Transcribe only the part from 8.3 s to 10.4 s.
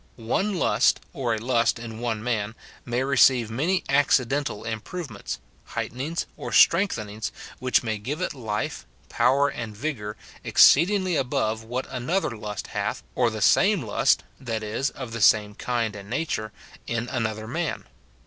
life, power, and vigour,